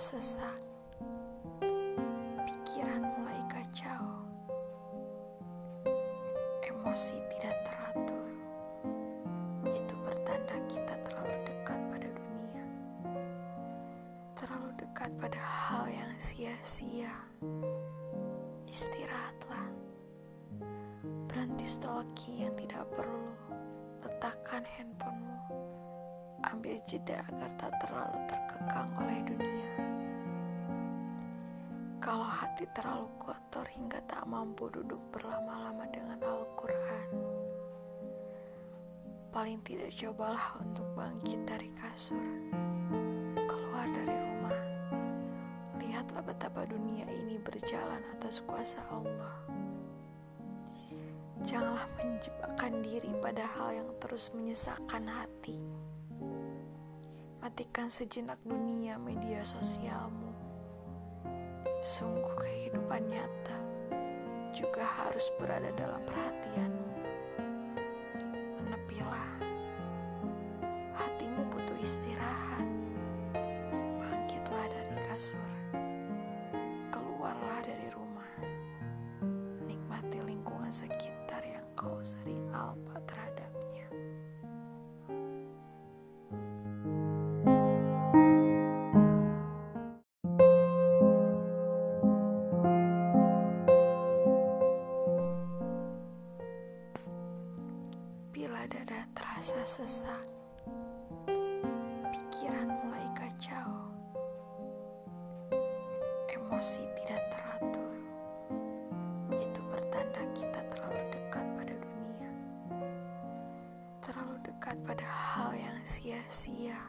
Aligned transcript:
sesak, 0.00 0.60
pikiran 2.44 3.00
mulai 3.00 3.40
kacau, 3.48 4.04
emosi 6.60 7.16
tidak 7.32 7.56
teratur. 7.64 8.28
Itu 9.72 9.94
pertanda 10.04 10.56
kita 10.68 10.94
terlalu 11.00 11.36
dekat 11.48 11.80
pada 11.88 12.08
dunia, 12.12 12.66
terlalu 14.36 14.68
dekat 14.76 15.10
pada 15.16 15.40
hal 15.40 15.84
yang 15.88 16.12
sia-sia. 16.20 17.14
Istirahatlah, 18.68 19.68
berhenti 21.24 21.64
stalking 21.64 22.36
yang 22.44 22.52
tidak 22.52 22.84
perlu, 22.92 23.32
letakkan 24.04 24.60
handphonemu, 24.64 25.29
ambil 26.48 26.80
jeda 26.88 27.20
agar 27.28 27.50
tak 27.60 27.72
terlalu 27.84 28.18
terkekang 28.24 28.88
oleh 28.96 29.18
dunia. 29.28 29.72
Kalau 32.00 32.24
hati 32.24 32.64
terlalu 32.72 33.12
kotor 33.20 33.68
hingga 33.76 34.00
tak 34.08 34.24
mampu 34.24 34.72
duduk 34.72 35.00
berlama-lama 35.12 35.84
dengan 35.92 36.16
Al-Quran, 36.16 37.08
paling 39.28 39.60
tidak 39.62 39.92
cobalah 40.00 40.56
untuk 40.64 40.88
bangkit 40.96 41.40
dari 41.44 41.68
kasur, 41.76 42.24
keluar 43.44 43.84
dari 43.92 44.16
rumah. 44.16 44.60
Lihatlah 45.76 46.24
betapa 46.24 46.64
dunia 46.64 47.04
ini 47.04 47.36
berjalan 47.36 48.00
atas 48.16 48.40
kuasa 48.48 48.80
Allah. 48.88 49.36
Janganlah 51.40 51.88
menjebakkan 51.96 52.72
diri 52.84 53.12
pada 53.24 53.48
hal 53.56 53.72
yang 53.72 53.90
terus 53.96 54.28
menyesakkan 54.36 55.08
hati. 55.08 55.79
Matikan 57.40 57.88
sejenak 57.88 58.36
dunia 58.44 59.00
media 59.00 59.40
sosialmu. 59.40 60.28
Sungguh 61.80 62.36
kehidupan 62.36 63.08
nyata 63.08 63.58
juga 64.52 64.84
harus 64.84 65.24
berada 65.40 65.72
dalam 65.72 66.04
perhatianmu. 66.04 66.92
Menepilah. 68.60 69.32
Hatimu 70.92 71.42
butuh 71.48 71.78
istirahat. 71.80 72.68
Bangkitlah 74.04 74.66
dari 74.68 74.94
kasur. 75.08 75.50
Keluarlah 76.92 77.60
dari 77.64 77.88
rumah. 77.88 78.32
Nikmati 79.64 80.20
lingkungan 80.28 80.68
sekitar 80.68 81.40
yang 81.48 81.64
kau 81.72 82.04
sering 82.04 82.52
alpa 82.52 82.89
dada 98.66 99.06
terasa 99.14 99.62
sesak, 99.62 100.24
pikiran 102.10 102.68
mulai 102.68 103.06
kacau, 103.16 103.70
emosi 106.28 106.82
tidak 107.00 107.22
teratur. 107.30 107.94
Itu 109.32 109.60
pertanda 109.70 110.22
kita 110.34 110.60
terlalu 110.68 111.02
dekat 111.14 111.46
pada 111.56 111.74
dunia, 111.78 112.32
terlalu 114.04 114.36
dekat 114.44 114.76
pada 114.84 115.06
hal 115.06 115.50
yang 115.54 115.78
sia-sia. 115.86 116.80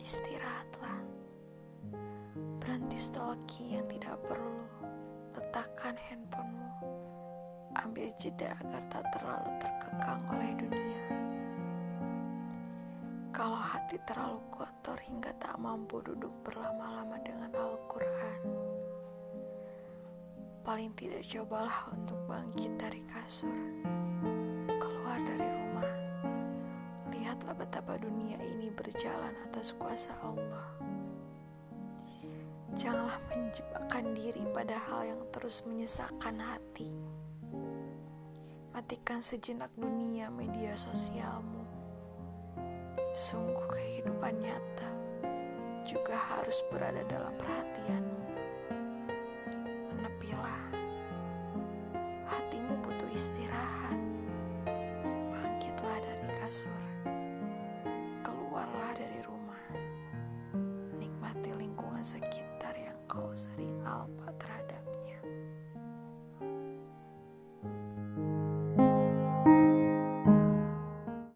Istirahatlah, 0.00 1.02
berhenti 2.62 2.98
stalking 2.98 3.78
yang 3.78 3.86
tidak 3.90 4.16
perlu, 4.24 4.64
letakkan 5.34 5.94
handphonemu. 5.98 6.70
Ambil 7.76 8.08
jeda 8.16 8.56
agar 8.56 8.80
tak 8.88 9.04
terlalu 9.12 9.35
hati 13.86 14.02
terlalu 14.02 14.42
kotor 14.50 14.98
hingga 14.98 15.30
tak 15.38 15.54
mampu 15.62 16.02
duduk 16.02 16.34
berlama-lama 16.42 17.22
dengan 17.22 17.54
Al-Quran, 17.54 18.42
paling 20.66 20.90
tidak 20.98 21.22
cobalah 21.30 21.94
untuk 21.94 22.18
bangkit 22.26 22.74
dari 22.74 22.98
kasur, 23.06 23.62
keluar 24.66 25.22
dari 25.22 25.46
rumah. 25.46 25.92
Lihatlah 27.14 27.54
betapa 27.54 27.94
dunia 28.02 28.42
ini 28.42 28.74
berjalan 28.74 29.38
atas 29.46 29.70
kuasa 29.78 30.10
Allah. 30.18 30.66
Janganlah 32.74 33.22
menjebakkan 33.30 34.18
diri 34.18 34.42
pada 34.50 34.82
hal 34.90 35.14
yang 35.14 35.22
terus 35.30 35.62
menyesakkan 35.62 36.42
hati. 36.42 36.90
Matikan 38.74 39.22
sejenak 39.22 39.70
dunia 39.78 40.26
media 40.26 40.74
sosialmu. 40.74 41.85
Sungguh 43.16 43.64
kehidupan 43.72 44.44
nyata 44.44 44.92
juga 45.88 46.20
harus 46.20 46.60
berada 46.68 47.00
dalam 47.08 47.32
perhatianmu. 47.40 48.20
Menepilah. 49.88 50.68
Hatimu 52.28 52.76
butuh 52.84 53.08
istirahat. 53.16 53.96
Bangkitlah 55.32 55.96
dari 56.04 56.28
kasur. 56.44 56.85